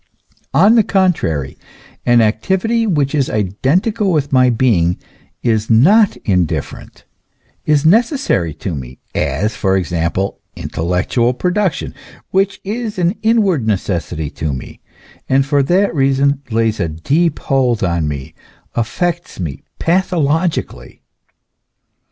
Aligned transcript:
On 0.55 0.73
the 0.73 0.81
contrary, 0.83 1.59
an 2.07 2.21
activity 2.21 2.87
which 2.87 3.13
is 3.13 3.29
identical 3.29 4.11
with 4.11 4.33
my 4.33 4.49
being 4.49 4.97
is 5.43 5.69
not 5.69 6.17
indifferent, 6.25 7.05
is 7.67 7.85
necessary 7.85 8.51
to 8.55 8.73
me, 8.73 8.97
as 9.13 9.55
for 9.55 9.77
example 9.77 10.39
intellectual 10.55 11.35
production, 11.35 11.93
which 12.31 12.59
is 12.63 12.97
an 12.97 13.13
inward 13.21 13.67
necessity 13.67 14.31
to 14.31 14.51
me; 14.53 14.79
and 15.29 15.45
for 15.45 15.61
that 15.61 15.93
reason 15.93 16.41
lays 16.49 16.79
a 16.79 16.89
deep 16.89 17.37
hold 17.37 17.83
on 17.83 18.07
me, 18.07 18.33
affects 18.73 19.39
me 19.39 19.61
pathologically. 19.77 21.03